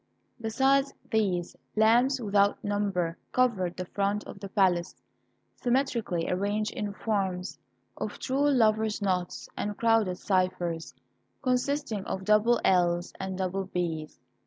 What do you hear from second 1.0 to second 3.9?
these, lamps without number covered the